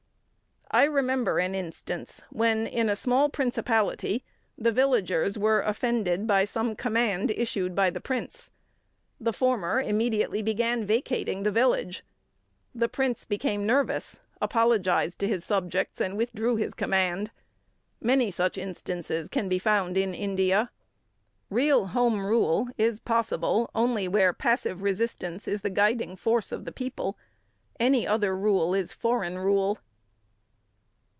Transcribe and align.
I 0.73 0.85
remember 0.85 1.37
an 1.37 1.53
instance 1.53 2.21
when, 2.29 2.65
in 2.65 2.87
a 2.87 2.95
small 2.95 3.27
principality, 3.27 4.23
the 4.57 4.71
villagers 4.71 5.37
were 5.37 5.59
offended 5.59 6.25
by 6.25 6.45
some 6.45 6.77
command 6.77 7.29
issued 7.29 7.75
by 7.75 7.89
the 7.89 7.99
prince. 7.99 8.51
The 9.19 9.33
former 9.33 9.81
immediately 9.81 10.41
began 10.41 10.85
vacating 10.85 11.43
the 11.43 11.51
village. 11.51 12.05
The 12.73 12.87
prince 12.87 13.25
became 13.25 13.65
nervous, 13.65 14.21
apologised 14.41 15.19
to 15.19 15.27
his 15.27 15.43
subjects 15.43 15.99
and 15.99 16.15
withdrew 16.15 16.55
his 16.55 16.73
command. 16.73 17.31
Many 17.99 18.31
such 18.31 18.57
instances 18.57 19.27
can 19.27 19.49
be 19.49 19.59
found 19.59 19.97
in 19.97 20.13
India. 20.13 20.71
Real 21.49 21.87
home 21.87 22.25
rule 22.25 22.69
is 22.77 23.01
possible 23.01 23.69
only 23.75 24.07
where 24.07 24.31
passive 24.31 24.83
resistance 24.83 25.49
is 25.49 25.63
the 25.63 25.69
guiding 25.69 26.15
force 26.15 26.49
of 26.53 26.63
the 26.63 26.71
people. 26.71 27.17
Any 27.77 28.07
other 28.07 28.33
rule 28.37 28.73
is 28.73 28.93
foreign 28.93 29.37
rule. 29.37 29.79